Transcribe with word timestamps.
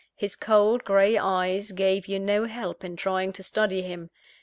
His 0.15 0.35
cold 0.35 0.83
grey 0.83 1.15
eyes 1.15 1.71
gave 1.73 2.07
you 2.07 2.17
no 2.17 2.45
help 2.47 2.83
in 2.83 2.95
trying 2.95 3.31
to 3.33 3.43
study 3.43 3.83
him. 3.83 4.09